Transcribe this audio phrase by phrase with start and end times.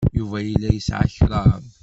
[0.17, 1.61] Yuba yella yesɛa kraḍ.